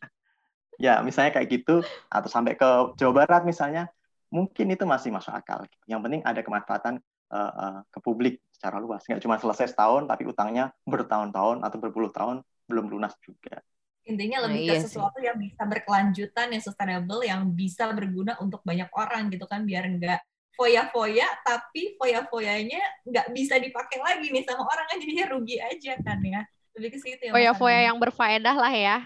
[0.84, 3.88] ya misalnya kayak gitu atau sampai ke Jawa Barat misalnya
[4.28, 6.98] mungkin itu masih masuk akal yang penting ada kemanfaatan
[7.34, 9.02] uh, uh, ke publik secara luas.
[9.04, 13.58] Nggak cuma selesai setahun tapi utangnya bertahun-tahun atau berpuluh tahun belum lunas juga.
[14.06, 14.94] Intinya Nah, lebih iya ke sih.
[14.94, 19.88] sesuatu yang bisa berkelanjutan yang sustainable yang bisa berguna untuk banyak orang gitu kan biar
[19.90, 20.20] nggak
[20.54, 22.78] foya-foya tapi foya-foyanya
[23.10, 26.40] nggak bisa dipakai lagi nih sama orang kan jadinya rugi aja kan ya
[26.74, 27.88] lebih ke situ ya Foya-foya Argun.
[27.88, 28.96] yang berfaedah lah ya.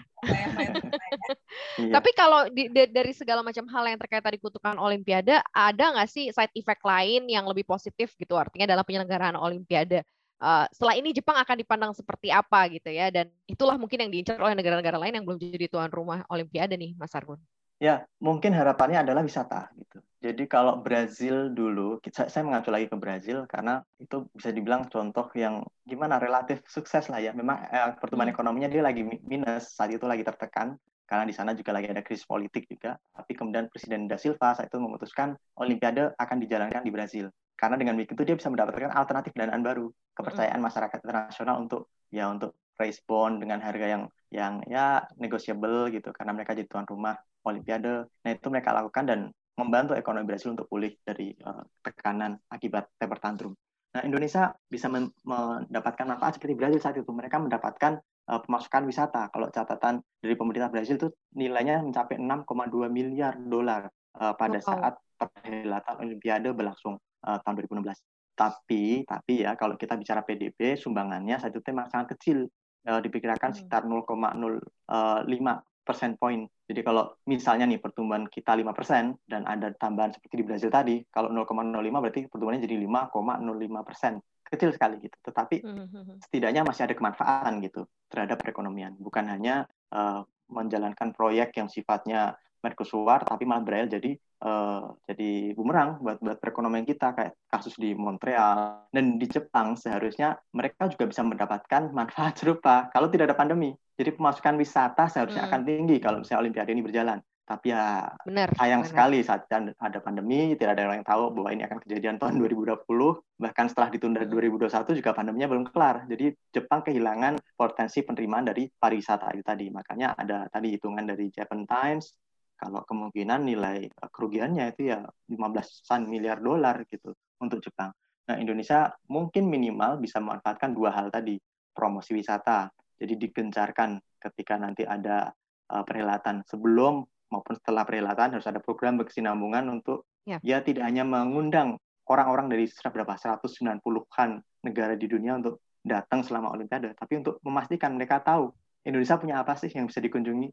[1.79, 1.93] Iya.
[1.95, 6.09] Tapi kalau di- da- dari segala macam hal yang terkait tadi kutukan Olimpiade, ada nggak
[6.11, 8.35] sih side effect lain yang lebih positif gitu?
[8.35, 10.03] Artinya dalam penyelenggaraan Olimpiade.
[10.39, 13.11] Eh, setelah ini Jepang akan dipandang seperti apa gitu ya?
[13.11, 16.95] Dan itulah mungkin yang diincar oleh negara-negara lain yang belum jadi tuan rumah Olimpiade nih,
[16.95, 17.39] Mas Argun.
[17.79, 20.03] Ya, mungkin harapannya adalah wisata gitu.
[20.19, 25.63] Jadi kalau Brazil dulu, saya mengacu lagi ke Brazil karena itu bisa dibilang contoh yang
[25.87, 27.31] gimana relatif sukses lah ya.
[27.31, 28.35] Memang eh, pertumbuhan Hmm.
[28.35, 30.75] ekonominya dia lagi mi- minus saat itu lagi tertekan
[31.07, 32.99] karena di sana juga lagi ada krisis politik juga.
[33.15, 37.31] Tapi kemudian Presiden Da Silva saat itu memutuskan Olimpiade akan dijalankan di Brazil.
[37.55, 39.87] Karena dengan begitu dia bisa mendapatkan alternatif danaan baru,
[40.19, 44.03] kepercayaan masyarakat internasional untuk ya untuk raise bond dengan harga yang
[44.35, 47.15] yang ya negotiable gitu karena mereka jadi tuan rumah
[47.45, 48.07] Olimpiade.
[48.25, 49.19] Nah itu mereka lakukan dan
[49.59, 53.53] membantu ekonomi Brasil untuk pulih dari eh, tekanan akibat temper tantrum.
[53.89, 57.09] Nah Indonesia bisa men- mendapatkan manfaat seperti Brasil saat itu.
[57.09, 59.27] Mereka mendapatkan eh, pemasukan wisata.
[59.33, 63.87] Kalau catatan dari pemerintah Brasil itu nilainya mencapai 6,2 miliar dolar
[64.19, 64.67] eh, pada Wow.
[64.69, 66.95] saat perhelatan Olimpiade berlangsung
[67.27, 67.99] eh, tahun 2016.
[68.39, 72.47] Tapi, tapi ya kalau kita bicara PDB, sumbangannya saat itu memang sangat kecil.
[72.87, 73.57] Eh, diperkirakan Hmm.
[73.59, 76.45] sekitar 0,05 persen poin.
[76.69, 81.01] Jadi kalau misalnya nih pertumbuhan kita 5 persen dan ada tambahan seperti di Brazil tadi,
[81.09, 84.21] kalau 0,05 berarti pertumbuhannya jadi 5,05 persen.
[84.45, 85.17] Kecil sekali gitu.
[85.25, 86.21] Tetapi Hmm.
[86.21, 88.93] setidaknya masih ada kemanfaatan gitu terhadap perekonomian.
[89.01, 90.21] Bukan hanya eh,
[90.53, 96.85] menjalankan proyek yang sifatnya mercusuar, tapi malah berakhir jadi eh, jadi bumerang buat buat perekonomian
[96.85, 102.87] kita kayak kasus di Montreal dan di Jepang seharusnya mereka juga bisa mendapatkan manfaat serupa
[102.93, 103.73] kalau tidak ada pandemi.
[103.99, 105.51] Jadi pemasukan wisata seharusnya Hmm.
[105.51, 107.19] akan tinggi kalau misalnya Olimpiade ini berjalan.
[107.43, 108.53] Tapi ya Benar.
[108.55, 108.91] sayang benar.
[108.93, 113.19] sekali saat ada pandemi, tidak ada orang yang tahu bahwa ini akan kejadian tahun 2020,
[113.41, 114.31] bahkan setelah ditunda Hmm.
[114.31, 116.05] 2021 juga pandeminya belum kelar.
[116.07, 119.65] Jadi Jepang kehilangan potensi penerimaan dari pariwisata itu tadi.
[119.67, 122.13] Makanya ada tadi hitungan dari Japan Times,
[122.55, 127.89] kalau kemungkinan nilai kerugiannya itu ya 15-an miliar dolar gitu untuk Jepang.
[128.29, 131.41] Nah, Indonesia mungkin minimal bisa memanfaatkan dua hal tadi,
[131.73, 132.69] promosi wisata.
[132.99, 135.31] Jadi digencarkan ketika nanti ada
[135.69, 140.37] eh, perhelatan sebelum maupun setelah perhelatan harus ada program berkesinambungan untuk Ya.
[140.45, 144.29] ya tidak hanya mengundang orang-orang dari berapa 190-an
[144.61, 148.51] negara di dunia untuk datang selama Olimpiade, tapi untuk memastikan mereka tahu
[148.83, 150.47] Indonesia punya apa sih yang bisa dikunjungi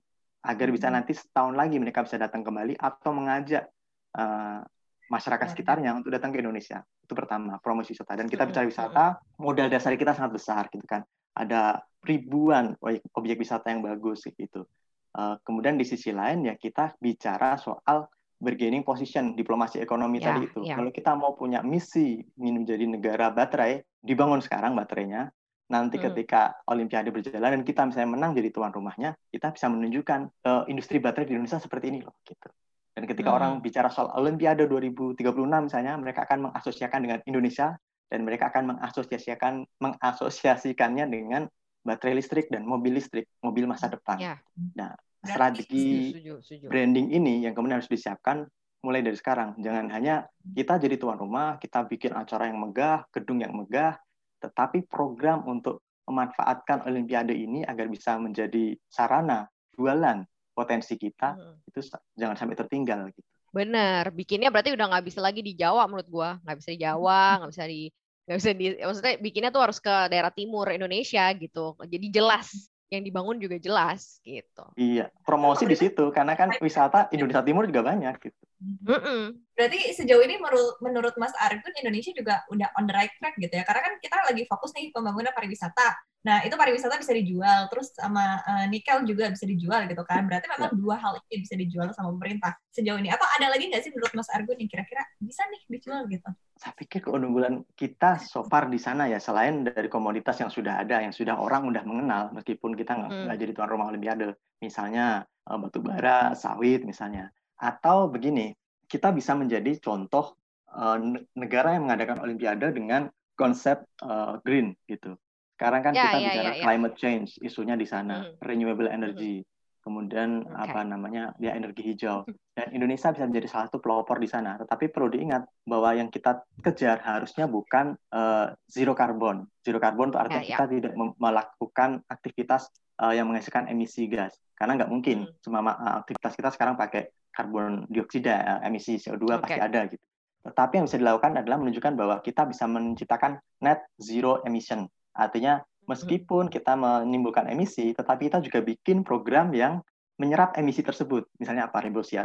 [0.45, 0.95] agar bisa Mhm.
[0.95, 3.69] nanti setahun lagi mereka bisa datang kembali atau mengajak
[4.17, 4.61] eh,
[5.07, 5.53] masyarakat Keluarga.
[5.53, 6.81] sekitarnya untuk datang ke Indonesia.
[6.99, 8.17] Itu pertama, promosi wisata.
[8.17, 9.05] Dan kita Mhm, bicara wisata,
[9.37, 11.05] modal dasar kita sangat besar gitu kan.
[11.31, 12.79] Ada ribuan
[13.13, 14.65] objek, wisata yang bagus gitu.
[15.13, 20.41] Eh, kemudian di sisi lain ya kita bicara soal bargaining position diplomasi ekonomi Ya, tadi
[20.45, 20.61] itu.
[20.63, 20.77] ya.
[20.77, 25.33] Kalau kita mau punya misi ingin menjadi negara baterai, dibangun sekarang baterainya.
[25.67, 26.13] Nanti Hmm.
[26.13, 31.01] ketika Olimpiade berjalan dan kita misalnya menang jadi tuan rumahnya, kita bisa menunjukkan eh, industri
[31.01, 32.47] baterai di Indonesia seperti ini loh gitu.
[32.95, 33.39] Dan ketika Hmm.
[33.41, 37.73] orang bicara soal Olimpiade 2036 misalnya, mereka akan mengasosiasikan dengan Indonesia
[38.07, 41.49] dan mereka akan mengasosiasikan mengasosiasikannya dengan
[41.87, 44.19] baterai listrik dan mobil listrik, mobil masa depan.
[44.19, 44.35] Ya.
[44.75, 46.67] Nah, strategi Setuju, setuju.
[46.67, 48.47] branding ini yang kemudian harus disiapkan
[48.83, 49.55] mulai dari sekarang.
[49.63, 53.99] Jangan hanya kita jadi tuan rumah, kita bikin acara yang megah, gedung yang megah,
[54.43, 60.23] tetapi program untuk memanfaatkan Olimpiade ini agar bisa menjadi sarana jualan
[60.55, 61.59] potensi kita Hmm.
[61.67, 61.79] itu
[62.15, 63.27] jangan sampai tertinggal gitu.
[63.51, 67.43] Bener, bikinnya berarti udah nggak bisa lagi di Jawa menurut gua, nggak bisa di Jawa,
[67.43, 67.83] nggak bisa di
[68.27, 72.51] nggak bisa di, maksudnya bikinnya tuh harus ke daerah timur Indonesia gitu, jadi jelas
[72.87, 74.63] yang dibangun juga jelas gitu.
[74.79, 78.43] Iya, promosi di situ karena kan wisata Indonesia Timur juga banyak gitu.
[78.61, 79.37] Mm-mm.
[79.53, 83.53] Berarti sejauh ini menurut, menurut Mas Argun Indonesia juga udah on the right track gitu
[83.53, 83.65] ya.
[83.65, 85.97] Karena kan kita lagi fokus nih pembangunan pariwisata.
[86.27, 90.27] Nah, itu pariwisata bisa dijual, terus sama eh, nikel juga bisa dijual gitu kan.
[90.27, 93.15] Berarti memang dua hal ini bisa dijual sama pemerintah sejauh ini.
[93.15, 96.27] Apa ada lagi nggak sih menurut Mas Argun yang kira-kira bisa nih dijual gitu?
[96.59, 100.99] Saya pikir keunggulan kita so far di sana ya selain dari komoditas yang sudah ada,
[101.05, 103.23] yang sudah orang udah mengenal meskipun kita nggak Hmm.
[103.31, 104.35] nggak jadi tuan rumah Olimpiade.
[104.59, 107.31] Misalnya eh, batu bara, sawit misalnya.
[107.57, 108.53] Atau begini,
[108.87, 110.37] kita bisa menjadi contoh
[110.73, 110.97] uh,
[111.35, 115.17] negara yang mengadakan Olimpiade dengan konsep uh, green gitu.
[115.57, 116.65] Sekarang kan Ya, kita ya, bicara ya, ya.
[116.65, 118.45] climate change, isunya di sana, Mhm.
[118.45, 119.41] renewable energy,
[119.87, 120.67] kemudian Oke.
[120.67, 122.27] apa namanya ya energi hijau.
[122.27, 124.59] Dan Indonesia bisa menjadi salah satu pelopor di sana.
[124.59, 129.47] Tetapi perlu diingat bahwa yang kita kejar harusnya bukan uh, zero carbon.
[129.63, 130.57] Zero carbon itu artinya Ya, ya.
[130.59, 132.67] kita tidak melakukan aktivitas
[132.99, 134.35] uh, yang menghasilkan emisi gas.
[134.59, 135.33] Karena nggak mungkin Hmm.
[135.39, 139.47] semua ma- uh, aktivitas kita sekarang pakai karbon dioksida, uh, emisi CO2 Oke.
[139.47, 140.03] pasti ada gitu.
[140.43, 144.91] Tetapi yang bisa dilakukan adalah menunjukkan bahwa kita bisa menciptakan net zero emission.
[145.15, 149.81] Artinya meskipun kita menimbulkan emisi, tetapi kita juga bikin program yang
[150.19, 151.29] menyerap emisi tersebut.
[151.39, 151.83] Misalnya apa?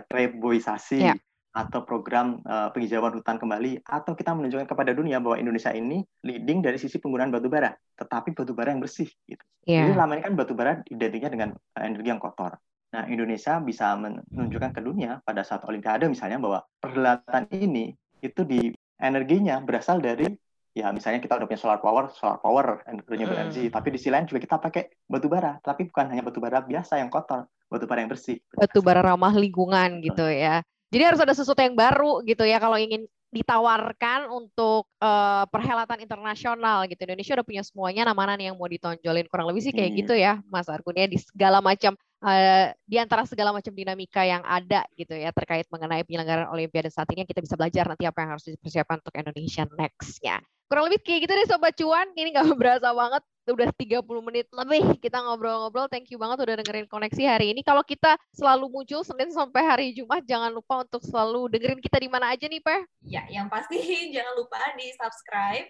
[0.09, 1.15] Reboisasi Ya.
[1.51, 6.63] atau program uh, penghijauan hutan kembali atau kita menunjukkan kepada dunia bahwa Indonesia ini leading
[6.63, 9.43] dari sisi penggunaan batu bara, tetapi batu bara yang bersih gitu.
[9.67, 9.83] Iya.
[9.83, 12.55] Jadi selama ini kan batu bara identiknya dengan uh, energi yang kotor.
[12.91, 18.71] Nah, Indonesia bisa menunjukkan ke dunia pada saat Olimpiade misalnya bahwa perhelatan ini itu di
[18.99, 20.27] energinya berasal dari
[20.71, 23.47] ya misalnya kita udah punya solar power, solar power, and renewable Hmm.
[23.47, 26.63] energy, tapi di sisi lain juga kita pakai batu bara, tapi bukan hanya batu bara
[26.63, 28.39] biasa yang kotor, batu bara yang bersih.
[28.51, 30.63] batu bara ramah lingkungan gitu ya.
[30.91, 36.83] Jadi harus ada sesuatu yang baru gitu ya kalau ingin ditawarkan untuk eh, perhelatan internasional
[36.87, 36.99] gitu.
[37.07, 39.99] Indonesia udah punya semuanya nah mana nih yang mau ditonjolin kurang lebih sih kayak Iya.
[40.03, 44.45] gitu ya Mas Argun ya di segala macam eh, di antara segala macam dinamika yang
[44.45, 48.29] ada gitu ya terkait mengenai penyelenggaraan Olimpiade saat ini kita bisa belajar nanti apa yang
[48.37, 50.37] harus dipersiapkan untuk Indonesia next-nya.
[50.71, 52.07] Kurang lebih kayak gitu deh Sobat Cuan.
[52.15, 55.91] Ini nggak berasa banget udah 30 menit lebih kita ngobrol-ngobrol.
[55.91, 57.59] Thank you banget udah dengerin koneksi hari ini.
[57.59, 62.07] Kalau kita selalu muncul Senin sampai hari Jumat, jangan lupa untuk selalu dengerin kita di
[62.07, 62.81] mana aja nih, Peh.
[63.03, 63.75] Ya, yang pasti
[64.15, 65.67] jangan lupa di subscribe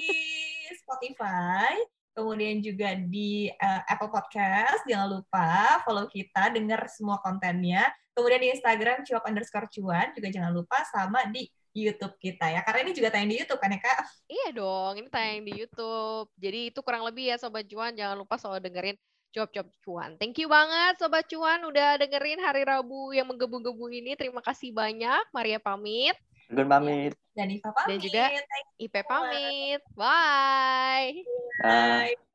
[0.00, 0.16] di
[0.80, 1.76] Spotify,
[2.14, 4.84] kemudian juga di eh, Apple Podcast.
[4.86, 7.86] Jangan lupa follow kita, dengar semua kontennya.
[8.14, 12.60] Kemudian di Instagram cuap underscore cuan juga jangan lupa sama di YouTube kita ya.
[12.66, 13.98] Karena ini juga tayang di YouTube kan ya kak?
[14.26, 16.28] Iya dong, ini tayang di YouTube.
[16.36, 18.96] Jadi itu kurang lebih ya Sobat Cuan, jangan lupa selalu dengerin
[19.30, 20.10] Cuap-Cuap Cuan.
[20.18, 24.18] Thank you banget Sobat Cuan udah dengerin hari Rabu yang menggebu-gebu ini.
[24.18, 25.30] Terima kasih banyak.
[25.30, 26.18] Maria pamit,
[26.50, 27.14] Gun pamit.
[27.32, 27.88] Dan Iva pamit.
[27.88, 28.24] Dan juga
[28.82, 29.80] Ipe pamit.
[29.94, 31.22] Bye.
[31.62, 32.10] Dah.
[32.10, 32.29] you.